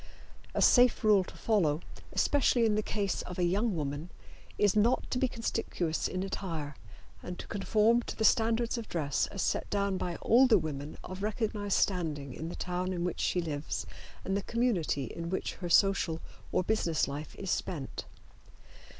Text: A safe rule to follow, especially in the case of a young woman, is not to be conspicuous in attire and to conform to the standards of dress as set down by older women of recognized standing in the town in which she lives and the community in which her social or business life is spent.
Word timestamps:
A 0.55 0.63
safe 0.63 1.03
rule 1.03 1.23
to 1.25 1.37
follow, 1.37 1.79
especially 2.11 2.65
in 2.65 2.73
the 2.73 2.81
case 2.81 3.21
of 3.21 3.37
a 3.37 3.43
young 3.43 3.75
woman, 3.75 4.09
is 4.57 4.75
not 4.75 5.07
to 5.11 5.19
be 5.19 5.27
conspicuous 5.27 6.07
in 6.07 6.23
attire 6.23 6.75
and 7.21 7.37
to 7.37 7.45
conform 7.45 8.01
to 8.07 8.15
the 8.15 8.25
standards 8.25 8.79
of 8.79 8.89
dress 8.89 9.27
as 9.27 9.43
set 9.43 9.69
down 9.69 9.97
by 9.99 10.15
older 10.23 10.57
women 10.57 10.97
of 11.03 11.21
recognized 11.21 11.77
standing 11.77 12.33
in 12.33 12.49
the 12.49 12.55
town 12.55 12.93
in 12.93 13.03
which 13.03 13.19
she 13.19 13.41
lives 13.41 13.85
and 14.25 14.35
the 14.35 14.41
community 14.41 15.03
in 15.03 15.29
which 15.29 15.53
her 15.57 15.69
social 15.69 16.19
or 16.51 16.63
business 16.63 17.07
life 17.07 17.35
is 17.35 17.51
spent. 17.51 18.05